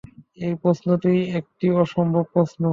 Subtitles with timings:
[0.37, 2.61] এই প্রশ্নটিই একটি অসম্ভব প্রশ্ন।